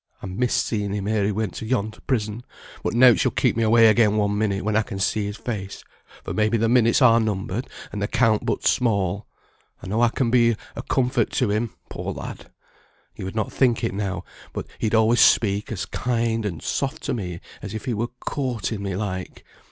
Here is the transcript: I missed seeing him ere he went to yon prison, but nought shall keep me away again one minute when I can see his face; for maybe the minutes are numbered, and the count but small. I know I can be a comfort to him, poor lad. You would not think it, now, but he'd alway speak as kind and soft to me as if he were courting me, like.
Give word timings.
I 0.19 0.25
missed 0.25 0.65
seeing 0.65 0.93
him 0.93 1.07
ere 1.07 1.23
he 1.25 1.31
went 1.31 1.53
to 1.57 1.65
yon 1.67 1.91
prison, 1.91 2.43
but 2.83 2.95
nought 2.95 3.19
shall 3.19 3.29
keep 3.31 3.55
me 3.55 3.61
away 3.61 3.85
again 3.85 4.17
one 4.17 4.35
minute 4.35 4.63
when 4.65 4.75
I 4.75 4.81
can 4.81 4.97
see 4.97 5.25
his 5.27 5.37
face; 5.37 5.83
for 6.23 6.33
maybe 6.33 6.57
the 6.57 6.67
minutes 6.67 7.03
are 7.03 7.19
numbered, 7.19 7.67
and 7.91 8.01
the 8.01 8.07
count 8.07 8.43
but 8.43 8.65
small. 8.65 9.27
I 9.79 9.85
know 9.85 10.01
I 10.01 10.09
can 10.09 10.31
be 10.31 10.55
a 10.75 10.81
comfort 10.81 11.29
to 11.33 11.51
him, 11.51 11.75
poor 11.89 12.13
lad. 12.13 12.49
You 13.15 13.25
would 13.25 13.35
not 13.35 13.53
think 13.53 13.83
it, 13.83 13.93
now, 13.93 14.23
but 14.53 14.65
he'd 14.79 14.95
alway 14.95 15.17
speak 15.17 15.71
as 15.71 15.85
kind 15.85 16.47
and 16.47 16.63
soft 16.63 17.03
to 17.03 17.13
me 17.13 17.39
as 17.61 17.75
if 17.75 17.85
he 17.85 17.93
were 17.93 18.07
courting 18.21 18.81
me, 18.81 18.95
like. 18.95 19.45